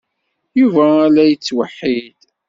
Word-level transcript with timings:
Yuba 0.59 0.85
a 1.03 1.07
la 1.13 1.23
yettweḥḥid. 1.25 2.19